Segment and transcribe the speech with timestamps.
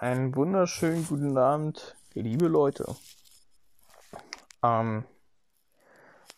[0.00, 2.94] Einen wunderschönen guten Abend, liebe Leute.
[4.62, 5.04] Ähm,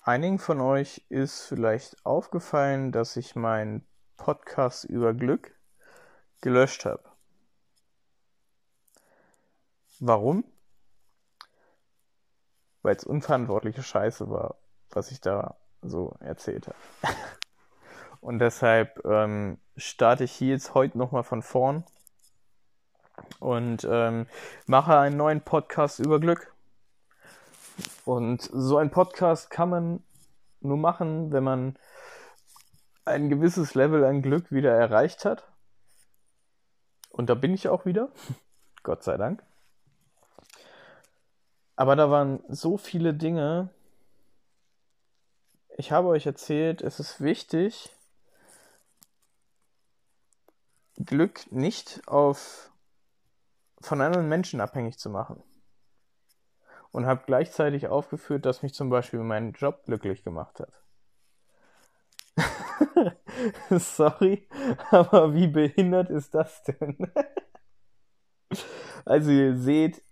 [0.03, 3.87] einigen von euch ist vielleicht aufgefallen, dass ich meinen
[4.17, 5.55] Podcast über Glück
[6.41, 7.05] gelöscht habe.
[9.99, 10.45] Warum?
[12.81, 14.57] Weil es unverantwortliche Scheiße war,
[14.89, 17.15] was ich da so erzählt habe.
[18.23, 21.85] Und deshalb ähm, starte ich hier jetzt heute nochmal von vorn
[23.39, 24.27] und ähm,
[24.67, 26.53] mache einen neuen Podcast über Glück.
[28.05, 30.03] Und so ein Podcast kann man
[30.61, 31.79] nur machen, wenn man
[33.05, 35.45] ein gewisses Level an Glück wieder erreicht hat.
[37.11, 38.11] Und da bin ich auch wieder.
[38.83, 39.43] Gott sei Dank.
[41.77, 43.71] Aber da waren so viele Dinge.
[45.77, 47.91] Ich habe euch erzählt, es ist wichtig,
[50.97, 52.71] Glück nicht auf
[53.81, 55.43] von anderen Menschen abhängig zu machen.
[56.93, 60.73] Und habe gleichzeitig aufgeführt, dass mich zum Beispiel mein Job glücklich gemacht hat.
[63.71, 64.49] Sorry,
[64.91, 66.97] aber wie behindert ist das denn?
[69.05, 70.03] also ihr seht,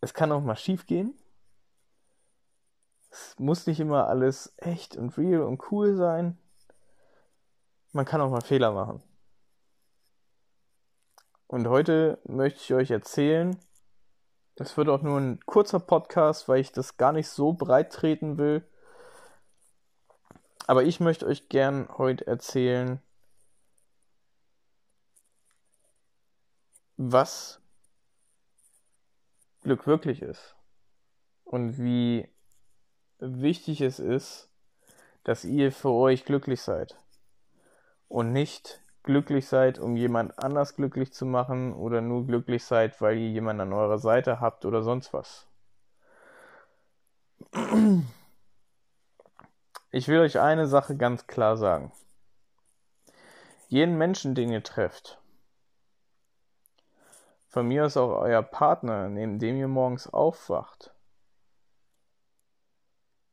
[0.00, 1.14] es kann auch mal schief gehen.
[3.10, 6.38] Es muss nicht immer alles echt und real und cool sein.
[7.92, 9.02] Man kann auch mal Fehler machen.
[11.50, 13.58] Und heute möchte ich euch erzählen,
[14.54, 18.38] es wird auch nur ein kurzer Podcast, weil ich das gar nicht so breit treten
[18.38, 18.64] will.
[20.68, 23.02] Aber ich möchte euch gern heute erzählen,
[26.96, 27.60] was
[29.62, 30.54] Glück wirklich ist.
[31.42, 32.28] Und wie
[33.18, 34.48] wichtig es ist,
[35.24, 36.96] dass ihr für euch glücklich seid.
[38.06, 43.18] Und nicht glücklich seid, um jemand anders glücklich zu machen oder nur glücklich seid, weil
[43.18, 45.46] ihr jemanden an eurer Seite habt oder sonst was.
[49.90, 51.92] Ich will euch eine Sache ganz klar sagen.
[53.68, 55.20] Jeden Menschen, den ihr trefft,
[57.48, 60.94] von mir aus auch euer Partner, neben dem ihr morgens aufwacht,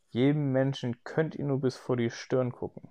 [0.10, 2.90] jedem Menschen könnt ihr nur bis vor die Stirn gucken.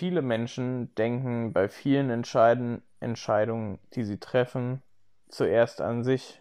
[0.00, 4.82] Viele Menschen denken bei vielen Entscheiden Entscheidungen, die sie treffen,
[5.28, 6.40] zuerst an sich.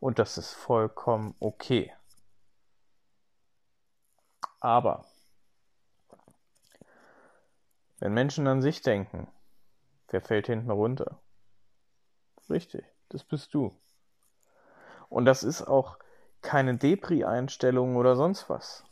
[0.00, 1.92] Und das ist vollkommen okay.
[4.58, 5.04] Aber
[8.00, 9.28] wenn Menschen an sich denken,
[10.08, 11.20] wer fällt hinten runter?
[12.48, 13.72] Richtig, das bist du.
[15.08, 16.00] Und das ist auch
[16.42, 18.84] keine Depri-Einstellung oder sonst was.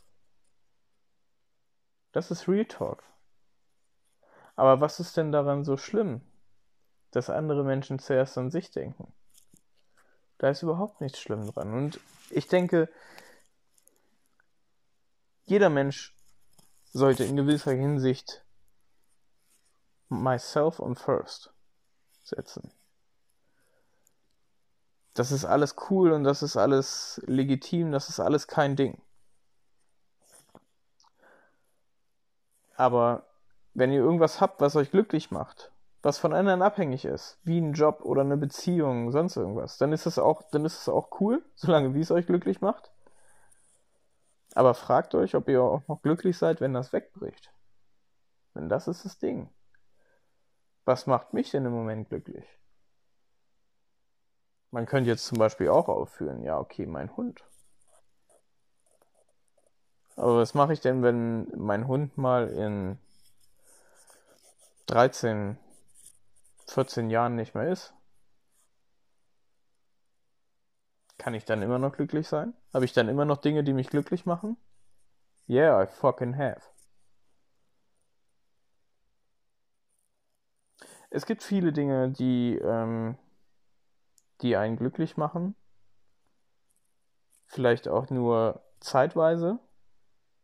[2.13, 3.03] Das ist Real Talk.
[4.59, 6.19] Aber was ist denn daran so schlimm,
[7.11, 9.13] dass andere Menschen zuerst an sich denken?
[10.37, 11.73] Da ist überhaupt nichts schlimm dran.
[11.73, 12.89] Und ich denke,
[15.45, 16.13] jeder Mensch
[16.91, 18.43] sollte in gewisser Hinsicht
[20.09, 21.53] myself on first
[22.21, 22.69] setzen.
[25.13, 29.01] Das ist alles cool und das ist alles legitim, das ist alles kein Ding.
[32.75, 33.28] Aber
[33.79, 37.73] wenn ihr irgendwas habt, was euch glücklich macht, was von anderen abhängig ist, wie ein
[37.73, 41.43] Job oder eine Beziehung, sonst irgendwas, dann ist es auch, dann ist es auch cool,
[41.55, 42.91] solange wie es euch glücklich macht.
[44.53, 47.53] Aber fragt euch, ob ihr auch noch glücklich seid, wenn das wegbricht.
[48.53, 49.49] Denn das ist das Ding.
[50.85, 52.45] Was macht mich denn im Moment glücklich?
[54.71, 57.43] Man könnte jetzt zum Beispiel auch aufführen, ja, okay, mein Hund.
[60.15, 62.99] Aber was mache ich denn, wenn mein Hund mal in
[64.89, 65.55] 13,
[66.65, 67.93] 14 Jahren nicht mehr ist,
[71.19, 72.55] kann ich dann immer noch glücklich sein?
[72.73, 74.57] Habe ich dann immer noch Dinge, die mich glücklich machen?
[75.47, 76.61] Yeah, I fucking have.
[81.11, 83.15] Es gibt viele Dinge, die, ähm,
[84.41, 85.55] die einen glücklich machen.
[87.45, 89.59] Vielleicht auch nur zeitweise,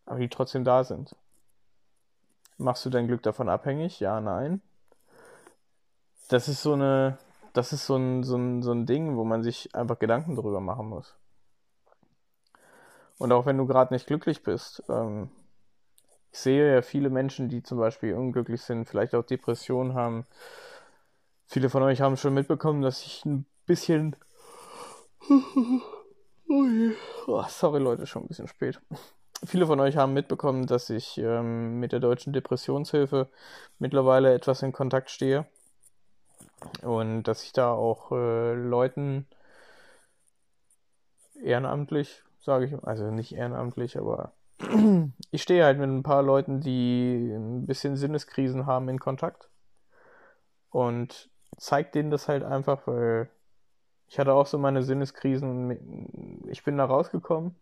[0.06, 1.16] aber die trotzdem da sind.
[2.57, 4.00] Machst du dein Glück davon abhängig?
[4.00, 4.62] Ja, nein.
[6.30, 7.18] Das ist so eine,
[7.54, 10.60] das ist so ein, so ein, so ein Ding, wo man sich einfach Gedanken darüber
[10.60, 11.16] machen muss.
[13.18, 15.30] Und auch wenn du gerade nicht glücklich bist, ähm,
[16.31, 20.25] ich sehe ja viele Menschen, die zum Beispiel unglücklich sind, vielleicht auch Depressionen haben.
[21.46, 24.16] Viele von euch haben schon mitbekommen, dass ich ein bisschen.
[27.28, 28.80] Oh, sorry Leute, schon ein bisschen spät.
[29.44, 33.28] Viele von euch haben mitbekommen, dass ich ähm, mit der Deutschen Depressionshilfe
[33.80, 35.46] mittlerweile etwas in Kontakt stehe
[36.82, 39.28] und dass ich da auch äh, Leuten
[41.42, 44.34] ehrenamtlich, sage ich, also nicht ehrenamtlich, aber
[45.32, 49.50] ich stehe halt mit ein paar Leuten, die ein bisschen Sinneskrisen haben in Kontakt
[50.70, 53.30] und zeige denen das halt einfach, weil
[54.08, 57.56] ich hatte auch so meine Sinneskrisen und ich bin da rausgekommen.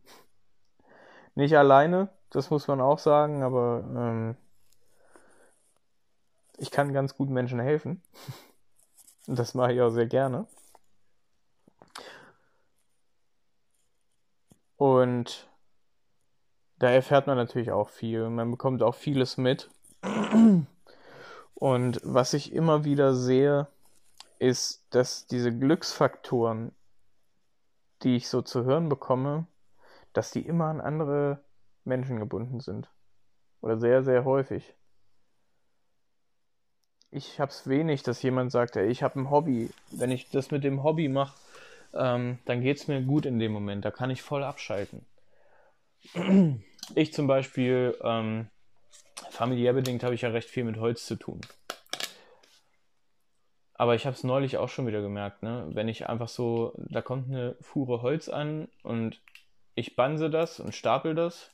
[1.36, 4.36] Nicht alleine, das muss man auch sagen, aber ähm,
[6.58, 8.02] ich kann ganz gut Menschen helfen.
[9.28, 10.48] Und das mache ich auch sehr gerne.
[14.78, 15.48] Und
[16.80, 18.30] da erfährt man natürlich auch viel.
[18.30, 19.70] Man bekommt auch vieles mit.
[21.56, 23.68] Und was ich immer wieder sehe,
[24.40, 26.74] ist, dass diese Glücksfaktoren,
[28.02, 29.48] die ich so zu hören bekomme,
[30.14, 31.44] dass die immer an andere
[31.84, 32.90] Menschen gebunden sind.
[33.62, 34.76] Oder sehr, sehr häufig.
[37.12, 39.70] Ich hab's wenig, dass jemand sagt, ey, ich habe ein Hobby.
[39.92, 41.38] Wenn ich das mit dem Hobby mache,
[41.94, 43.86] ähm, dann geht's mir gut in dem Moment.
[43.86, 45.06] Da kann ich voll abschalten.
[46.96, 48.50] Ich zum Beispiel, ähm,
[49.30, 51.40] familiär bedingt, habe ich ja recht viel mit Holz zu tun.
[53.76, 55.68] Aber ich habe es neulich auch schon wieder gemerkt, ne?
[55.72, 59.20] Wenn ich einfach so, da kommt eine Fuhre Holz an und
[59.76, 61.52] ich banse das und stapel das.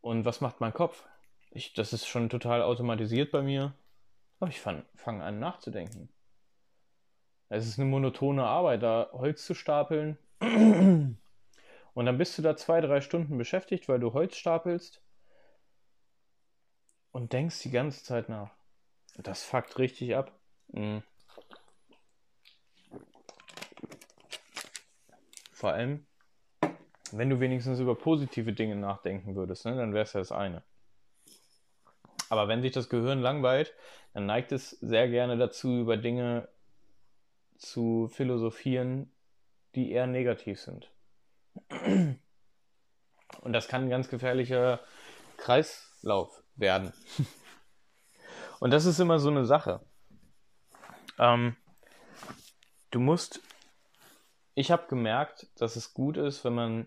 [0.00, 1.04] Und was macht mein Kopf?
[1.50, 3.74] Ich, das ist schon total automatisiert bei mir.
[4.40, 6.08] Aber ich fange fang an nachzudenken.
[7.48, 10.18] Es ist eine monotone Arbeit, da Holz zu stapeln.
[10.40, 15.02] Und dann bist du da zwei, drei Stunden beschäftigt, weil du Holz stapelst.
[17.10, 18.50] Und denkst die ganze Zeit nach.
[19.16, 20.38] Das fuckt richtig ab.
[20.68, 21.02] Mhm.
[25.58, 26.06] Vor allem,
[27.10, 30.62] wenn du wenigstens über positive Dinge nachdenken würdest, ne, dann wäre es ja das eine.
[32.28, 33.74] Aber wenn sich das Gehirn langweilt,
[34.12, 36.48] dann neigt es sehr gerne dazu, über Dinge
[37.56, 39.10] zu philosophieren,
[39.74, 40.92] die eher negativ sind.
[43.40, 44.78] Und das kann ein ganz gefährlicher
[45.38, 46.92] Kreislauf werden.
[48.60, 49.80] Und das ist immer so eine Sache.
[51.18, 51.56] Ähm,
[52.92, 53.40] du musst,
[54.58, 56.86] ich habe gemerkt, dass es gut ist, wenn man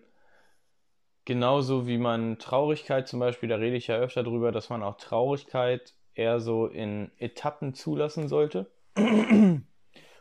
[1.24, 4.98] genauso wie man Traurigkeit zum Beispiel, da rede ich ja öfter drüber, dass man auch
[4.98, 8.70] Traurigkeit eher so in Etappen zulassen sollte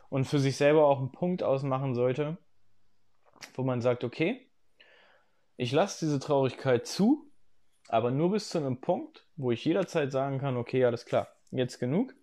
[0.09, 2.37] und für sich selber auch einen Punkt ausmachen sollte,
[3.55, 4.47] wo man sagt, okay,
[5.57, 7.29] ich lasse diese Traurigkeit zu,
[7.89, 11.79] aber nur bis zu einem Punkt, wo ich jederzeit sagen kann, okay, alles klar, jetzt
[11.79, 12.13] genug.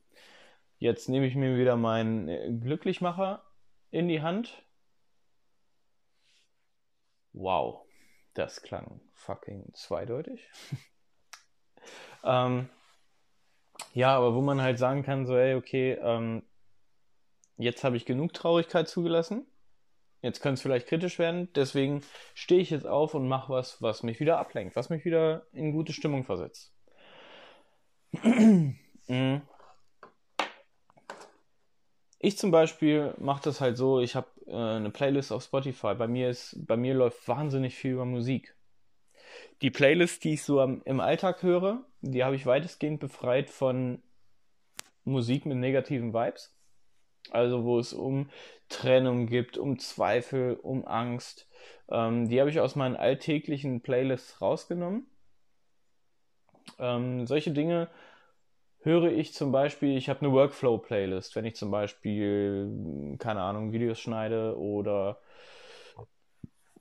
[0.79, 3.43] Jetzt nehme ich mir wieder meinen Glücklichmacher
[3.91, 4.65] in die Hand.
[7.33, 7.87] Wow,
[8.35, 10.49] das klang fucking zweideutig.
[12.25, 12.69] ähm,
[13.95, 16.43] ja, aber wo man halt sagen kann, so, ey, okay, ähm,
[17.57, 19.47] jetzt habe ich genug Traurigkeit zugelassen.
[20.21, 21.53] Jetzt könnte es vielleicht kritisch werden.
[21.55, 22.03] Deswegen
[22.35, 25.73] stehe ich jetzt auf und mache was, was mich wieder ablenkt, was mich wieder in
[25.73, 26.75] gute Stimmung versetzt.
[32.19, 35.95] Ich zum Beispiel mache das halt so, ich habe äh, eine Playlist auf Spotify.
[35.95, 38.57] Bei mir ist, bei mir läuft wahnsinnig viel über Musik.
[39.63, 44.03] Die Playlist, die ich so am, im Alltag höre, die habe ich weitestgehend befreit von
[45.05, 46.55] Musik mit negativen Vibes.
[47.31, 48.31] Also wo es um
[48.69, 51.49] Trennung gibt, um Zweifel, um Angst.
[51.91, 55.07] Ähm, die habe ich aus meinen alltäglichen Playlists rausgenommen.
[56.79, 57.89] Ähm, solche Dinge
[58.89, 64.01] höre ich zum Beispiel, ich habe eine Workflow-Playlist, wenn ich zum Beispiel, keine Ahnung, Videos
[64.01, 65.21] schneide oder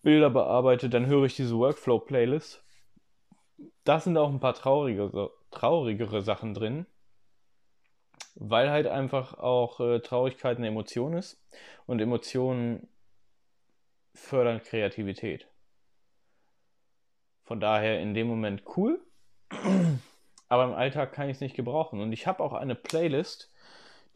[0.04, 2.64] Bilder bearbeite, dann höre ich diese Workflow-Playlist.
[3.84, 6.86] Da sind auch ein paar traurigere, traurigere Sachen drin,
[8.36, 11.44] weil halt einfach auch äh, Traurigkeit eine Emotion ist
[11.88, 12.88] und Emotionen
[14.14, 15.50] fördern Kreativität.
[17.44, 19.02] Von daher in dem Moment cool
[20.50, 22.00] aber im Alltag kann ich es nicht gebrauchen.
[22.00, 23.52] Und ich habe auch eine Playlist,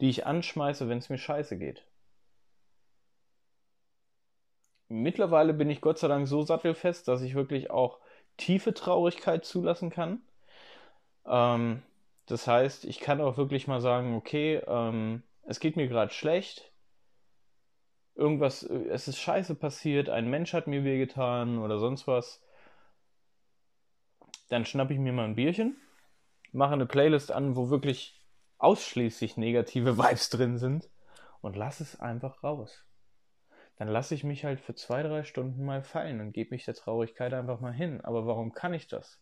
[0.00, 1.84] die ich anschmeiße, wenn es mir scheiße geht.
[4.88, 7.98] Mittlerweile bin ich Gott sei Dank so sattelfest, dass ich wirklich auch
[8.36, 10.20] tiefe Traurigkeit zulassen kann.
[11.26, 11.82] Ähm,
[12.26, 16.70] das heißt, ich kann auch wirklich mal sagen, okay, ähm, es geht mir gerade schlecht.
[18.14, 22.42] Irgendwas, es ist scheiße passiert, ein Mensch hat mir wehgetan oder sonst was.
[24.50, 25.76] Dann schnappe ich mir mal ein Bierchen
[26.52, 28.20] mache eine Playlist an, wo wirklich
[28.58, 30.88] ausschließlich negative Vibes drin sind
[31.40, 32.86] und lass es einfach raus.
[33.76, 36.74] dann lasse ich mich halt für zwei, drei Stunden mal fallen und gebe mich der
[36.74, 38.00] Traurigkeit einfach mal hin.
[38.02, 39.18] Aber warum kann ich das?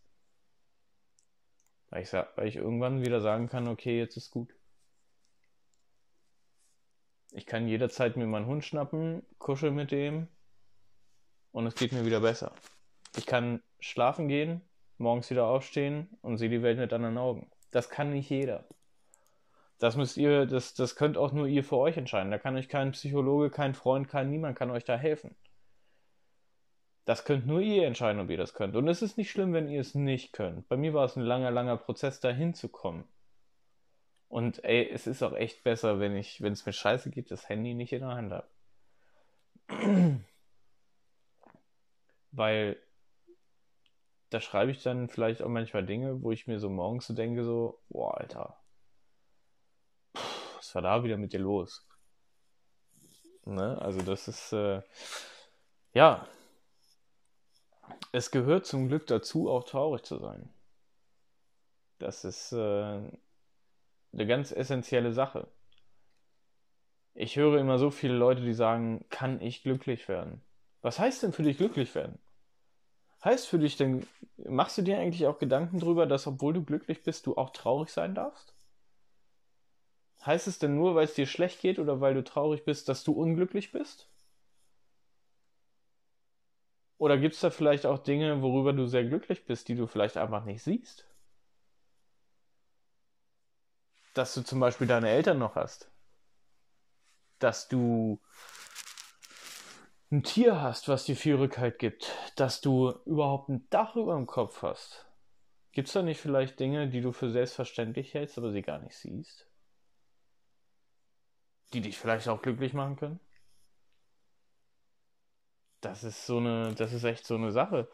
[1.89, 4.55] Weil ich, weil ich irgendwann wieder sagen kann, okay, jetzt ist gut.
[7.33, 10.29] Ich kann jederzeit mir meinen Hund schnappen, kuschel mit dem
[11.53, 12.53] und es geht mir wieder besser.
[13.17, 14.61] Ich kann schlafen gehen,
[15.01, 17.51] morgens wieder aufstehen und sehe die Welt mit anderen Augen.
[17.71, 18.65] Das kann nicht jeder.
[19.79, 22.31] Das müsst ihr, das, das könnt auch nur ihr für euch entscheiden.
[22.31, 25.35] Da kann euch kein Psychologe, kein Freund, kein niemand kann euch da helfen.
[27.07, 28.77] Das könnt nur ihr entscheiden, ob ihr das könnt.
[28.77, 30.69] Und es ist nicht schlimm, wenn ihr es nicht könnt.
[30.69, 33.05] Bei mir war es ein langer, langer Prozess, dahin zu kommen.
[34.29, 37.49] Und ey, es ist auch echt besser, wenn ich, wenn es mir scheiße geht, das
[37.49, 38.49] Handy nicht in der Hand habe.
[42.31, 42.77] Weil
[44.31, 47.45] da schreibe ich dann vielleicht auch manchmal Dinge, wo ich mir so morgens so denke,
[47.45, 48.57] so, boah, Alter,
[50.57, 51.87] was war da wieder mit dir los?
[53.45, 53.81] Ne?
[53.83, 54.83] Also das ist, äh,
[55.93, 56.27] ja,
[58.13, 60.49] es gehört zum Glück dazu, auch traurig zu sein.
[61.99, 62.57] Das ist äh,
[64.13, 65.49] eine ganz essentielle Sache.
[67.15, 70.41] Ich höre immer so viele Leute, die sagen, kann ich glücklich werden?
[70.83, 72.19] Was heißt denn für dich glücklich werden?
[73.23, 77.03] Heißt für dich denn, machst du dir eigentlich auch Gedanken darüber, dass obwohl du glücklich
[77.03, 78.55] bist, du auch traurig sein darfst?
[80.25, 83.05] Heißt es denn nur, weil es dir schlecht geht oder weil du traurig bist, dass
[83.05, 84.11] du unglücklich bist?
[86.99, 90.19] Oder gibt es da vielleicht auch Dinge, worüber du sehr glücklich bist, die du vielleicht
[90.19, 91.07] einfach nicht siehst?
[94.15, 95.91] Dass du zum Beispiel deine Eltern noch hast.
[97.39, 98.21] Dass du
[100.11, 102.13] ein Tier hast, was dir Rückhalt gibt.
[102.37, 105.07] Dass du überhaupt ein Dach über dem Kopf hast.
[105.73, 108.97] Gibt es da nicht vielleicht Dinge, die du für selbstverständlich hältst, aber sie gar nicht
[108.97, 109.47] siehst?
[111.73, 113.21] Die dich vielleicht auch glücklich machen können?
[115.81, 117.89] das ist so eine, das ist echt so eine Sache.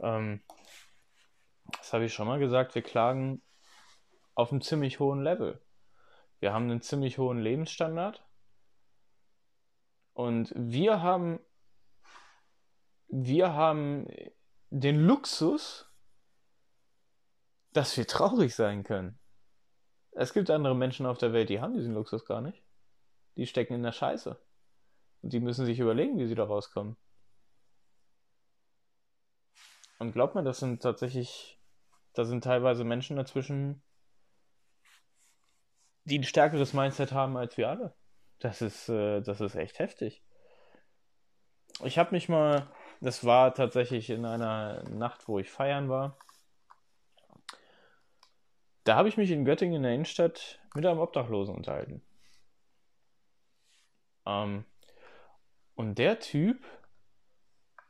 [0.00, 0.40] Ähm,
[1.78, 3.42] das habe ich schon mal gesagt, wir klagen
[4.34, 5.60] auf einem ziemlich hohen Level.
[6.40, 8.22] Wir haben einen ziemlich hohen Lebensstandard.
[10.12, 11.40] Und wir haben,
[13.08, 14.08] wir haben
[14.70, 15.90] den Luxus,
[17.72, 19.18] dass wir traurig sein können.
[20.12, 22.62] Es gibt andere Menschen auf der Welt, die haben diesen Luxus gar nicht.
[23.36, 24.40] Die stecken in der Scheiße.
[25.22, 26.96] Und die müssen sich überlegen, wie sie da rauskommen.
[29.98, 31.58] Und glaubt mir, das sind tatsächlich,
[32.14, 33.82] da sind teilweise Menschen dazwischen,
[36.04, 37.94] die ein stärkeres Mindset haben als wir alle.
[38.38, 40.22] Das ist, äh, das ist echt heftig.
[41.84, 46.16] Ich habe mich mal, das war tatsächlich in einer Nacht, wo ich feiern war.
[48.84, 52.02] Da habe ich mich in Göttingen in der Innenstadt mit einem Obdachlosen unterhalten.
[54.24, 54.64] Ähm,
[55.74, 56.64] und der Typ,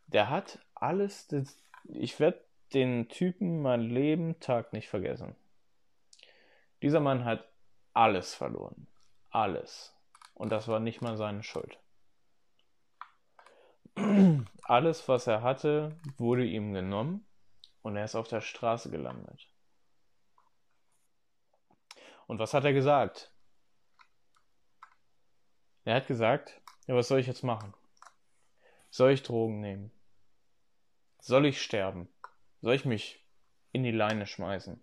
[0.06, 2.44] der hat alles, das, ich werde
[2.74, 5.36] den Typen mein Leben Tag nicht vergessen.
[6.82, 7.48] Dieser Mann hat
[7.92, 8.86] alles verloren.
[9.30, 9.94] Alles.
[10.34, 11.78] Und das war nicht mal seine Schuld.
[14.62, 17.26] Alles, was er hatte, wurde ihm genommen
[17.82, 19.48] und er ist auf der Straße gelandet.
[22.26, 23.32] Und was hat er gesagt?
[25.84, 27.72] Er hat gesagt, ja, was soll ich jetzt machen?
[28.90, 29.92] Soll ich Drogen nehmen?
[31.20, 32.08] Soll ich sterben?
[32.60, 33.24] Soll ich mich
[33.72, 34.82] in die Leine schmeißen?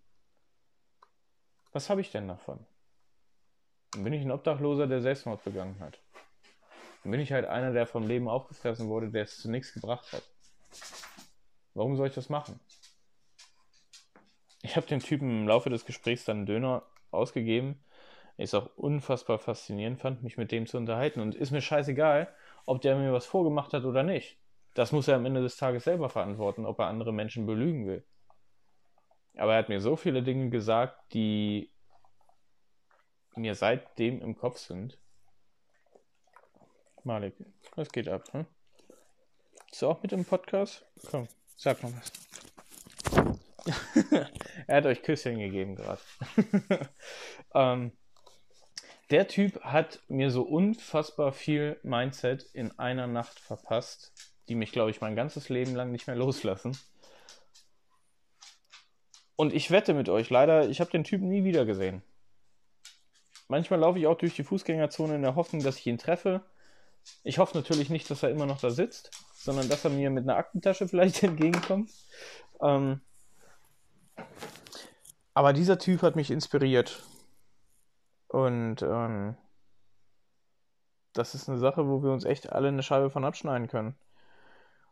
[1.71, 2.65] Was habe ich denn davon?
[3.91, 5.99] Dann bin ich ein Obdachloser, der Selbstmord begangen hat.
[7.03, 10.23] Bin ich halt einer, der vom Leben aufgefressen wurde, der es zu nichts gebracht hat.
[11.73, 12.59] Warum soll ich das machen?
[14.61, 17.83] Ich habe dem Typen im Laufe des Gesprächs dann einen Döner ausgegeben.
[18.37, 21.19] Ich auch unfassbar faszinierend fand, mich mit dem zu unterhalten.
[21.19, 22.33] Und ist mir scheißegal,
[22.65, 24.39] ob der mir was vorgemacht hat oder nicht.
[24.73, 28.05] Das muss er am Ende des Tages selber verantworten, ob er andere Menschen belügen will.
[29.35, 31.71] Aber er hat mir so viele Dinge gesagt, die
[33.35, 34.97] mir seitdem im Kopf sind.
[37.03, 37.35] Malik,
[37.75, 38.23] was geht ab?
[38.31, 38.45] Hm?
[39.69, 40.85] Bist du auch mit im Podcast?
[41.09, 42.11] Komm, sag mal was.
[44.67, 46.01] er hat euch Küsschen gegeben gerade.
[47.53, 47.91] ähm,
[49.09, 54.13] der Typ hat mir so unfassbar viel Mindset in einer Nacht verpasst
[54.49, 56.77] die mich, glaube ich, mein ganzes Leben lang nicht mehr loslassen.
[59.35, 62.03] Und ich wette mit euch, leider, ich habe den Typen nie wieder gesehen.
[63.47, 66.41] Manchmal laufe ich auch durch die Fußgängerzone in der Hoffnung, dass ich ihn treffe.
[67.23, 70.23] Ich hoffe natürlich nicht, dass er immer noch da sitzt, sondern dass er mir mit
[70.23, 71.91] einer Aktentasche vielleicht entgegenkommt.
[72.61, 73.01] Ähm
[75.33, 77.03] aber dieser Typ hat mich inspiriert.
[78.27, 79.35] Und ähm
[81.13, 83.95] das ist eine Sache, wo wir uns echt alle eine Scheibe von abschneiden können.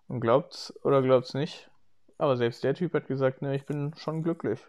[0.07, 1.69] Und glaubt's oder glaubt's nicht,
[2.17, 4.59] aber selbst der Typ hat gesagt, ne, ich bin schon glücklich.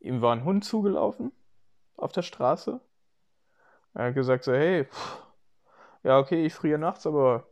[0.00, 1.32] Ihm war ein Hund zugelaufen
[1.96, 2.80] auf der Straße.
[3.94, 5.22] Er hat gesagt so, hey, pff,
[6.02, 7.46] ja okay, ich friere nachts, aber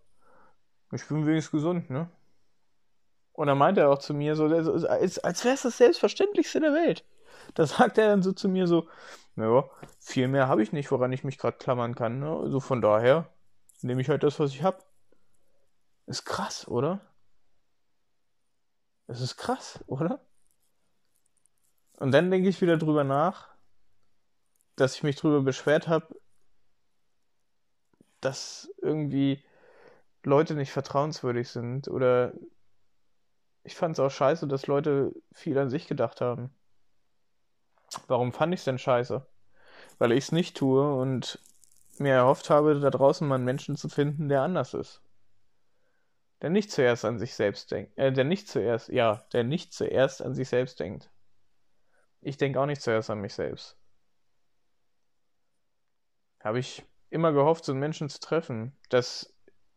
[0.92, 2.10] ich bin wenigstens gesund, ne?
[3.32, 6.74] Und dann meinte er auch zu mir so, als, als wäre es das Selbstverständlichste der
[6.74, 7.04] Welt.
[7.54, 8.88] Da sagt er dann so zu mir so,
[9.36, 12.18] naja, viel mehr habe ich nicht, woran ich mich gerade klammern kann.
[12.18, 12.28] Ne?
[12.28, 13.28] Also von daher
[13.82, 14.78] nehme ich halt das, was ich habe.
[16.06, 17.00] Ist krass, oder?
[19.06, 20.20] Es ist krass, oder?
[21.98, 23.48] Und dann denke ich wieder drüber nach,
[24.76, 26.14] dass ich mich drüber beschwert habe,
[28.20, 29.42] dass irgendwie
[30.24, 32.32] Leute nicht vertrauenswürdig sind oder
[33.62, 36.50] ich fand es auch scheiße, dass Leute viel an sich gedacht haben.
[38.06, 39.26] Warum fand ich es denn scheiße?
[39.98, 41.38] Weil ich es nicht tue und
[41.98, 45.02] mir erhofft habe, da draußen mal einen Menschen zu finden, der anders ist.
[46.40, 47.96] Der nicht zuerst an sich selbst denkt.
[47.98, 51.10] Äh, der nicht zuerst, ja, der nicht zuerst an sich selbst denkt.
[52.20, 53.76] Ich denke auch nicht zuerst an mich selbst.
[56.40, 58.76] Habe ich immer gehofft, so einen Menschen zu treffen.
[58.88, 59.34] Dass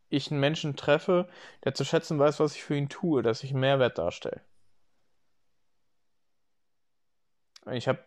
[0.09, 1.29] ich einen Menschen treffe,
[1.63, 4.41] der zu schätzen weiß, was ich für ihn tue, dass ich einen Mehrwert darstelle.
[7.71, 8.03] Ich habe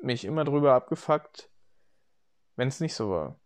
[0.00, 1.50] mich immer drüber abgefuckt,
[2.56, 3.38] wenn es nicht so war.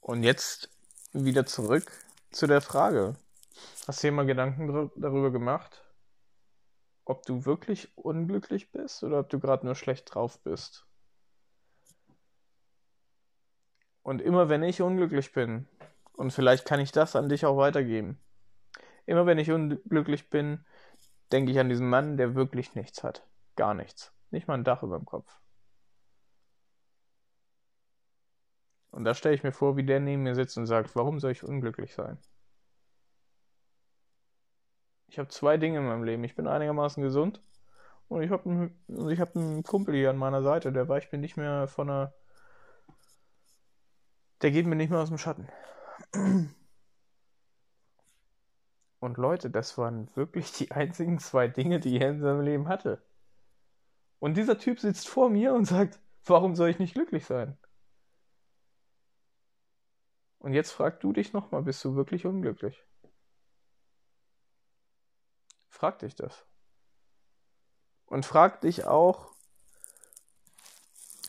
[0.00, 0.70] Und jetzt
[1.12, 1.90] wieder zurück
[2.30, 3.16] zu der Frage.
[3.88, 5.82] Hast du dir mal Gedanken darüber gemacht,
[7.06, 10.86] ob du wirklich unglücklich bist oder ob du gerade nur schlecht drauf bist?
[14.02, 15.66] Und immer wenn ich unglücklich bin,
[16.12, 18.20] und vielleicht kann ich das an dich auch weitergeben,
[19.06, 20.64] Immer wenn ich unglücklich bin,
[21.30, 23.24] denke ich an diesen Mann, der wirklich nichts hat.
[23.54, 24.12] Gar nichts.
[24.30, 25.40] Nicht mal ein Dach über dem Kopf.
[28.90, 31.30] Und da stelle ich mir vor, wie der neben mir sitzt und sagt, warum soll
[31.30, 32.18] ich unglücklich sein?
[35.08, 36.24] Ich habe zwei Dinge in meinem Leben.
[36.24, 37.42] Ich bin einigermaßen gesund
[38.08, 38.48] und ich habe
[38.88, 39.32] einen, hab
[39.64, 42.12] Kumpel hier an meiner Seite, der weicht mir nicht mehr von einer...
[44.42, 45.48] Der geht mir nicht mehr aus dem Schatten.
[48.98, 53.02] Und Leute, das waren wirklich die einzigen zwei Dinge, die er in seinem Leben hatte.
[54.18, 57.56] Und dieser Typ sitzt vor mir und sagt, warum soll ich nicht glücklich sein?
[60.38, 62.84] Und jetzt frag du dich nochmal, bist du wirklich unglücklich?
[65.76, 66.46] Frag dich das.
[68.06, 69.30] Und frag dich auch,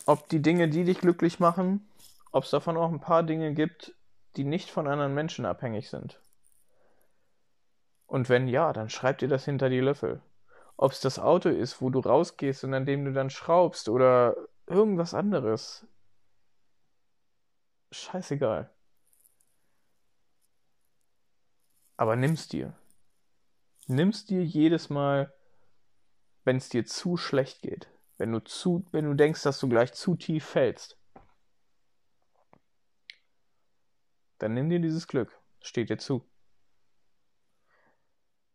[0.06, 1.86] ob die Dinge, die dich glücklich machen,
[2.32, 3.94] ob es davon auch ein paar Dinge gibt,
[4.36, 6.22] die nicht von anderen Menschen abhängig sind.
[8.06, 10.22] Und wenn ja, dann schreib dir das hinter die Löffel.
[10.78, 14.34] Ob es das Auto ist, wo du rausgehst und an dem du dann schraubst oder
[14.66, 15.86] irgendwas anderes.
[17.90, 18.70] Scheißegal.
[21.98, 22.77] Aber nimm's dir.
[23.88, 25.32] Nimm's dir jedes Mal,
[26.44, 27.88] wenn es dir zu schlecht geht.
[28.18, 30.98] Wenn du zu, wenn du denkst, dass du gleich zu tief fällst.
[34.38, 35.40] Dann nimm dir dieses Glück.
[35.60, 36.28] Steht dir zu.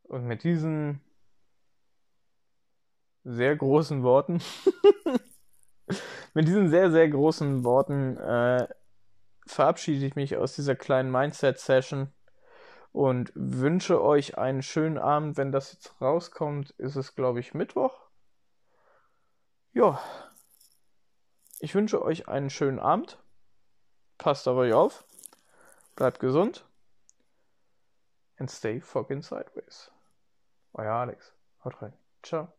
[0.03, 1.01] Und mit diesen
[3.23, 4.39] sehr großen Worten,
[6.35, 8.67] mit diesen sehr, sehr großen Worten äh,
[9.47, 12.13] verabschiede ich mich aus dieser kleinen Mindset-Session
[12.93, 15.35] und wünsche euch einen schönen Abend.
[15.35, 17.99] Wenn das jetzt rauskommt, ist es, glaube ich, Mittwoch.
[19.73, 19.99] Ja.
[21.59, 23.17] Ich wünsche euch einen schönen Abend.
[24.17, 25.05] Passt auf euch auf.
[25.95, 26.65] Bleibt gesund.
[28.37, 29.91] And stay fucking sideways.
[30.73, 31.33] Euer Alex.
[31.63, 31.93] Haut rein.
[32.21, 32.53] Ciao.